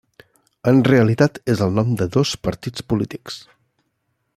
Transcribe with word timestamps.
En 0.71 0.79
realitat 0.87 1.37
és 1.55 1.61
el 1.67 1.77
nom 1.81 1.93
de 2.01 2.09
dos 2.17 2.33
partits 2.49 2.89
polítics. 2.95 3.41